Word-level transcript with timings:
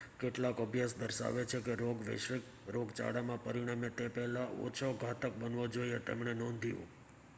કેટલાક 0.19 0.59
અભ્યાસ 0.59 0.93
દર્શાવે 0.97 1.43
છે 1.45 1.59
કે 1.61 1.73
રોગ 1.75 1.97
વૈશ્વિક 2.03 2.43
રોગચાળામાં 2.67 3.43
પરિણમે 3.43 3.89
તે 3.89 4.05
પહેલાં 4.09 4.57
ઓછો 4.61 4.89
ઘાતક 4.93 5.33
બનવો 5.39 5.67
જોઈએ 5.67 5.99
તેમણે 5.99 6.33
નોંધ્યું 6.33 6.89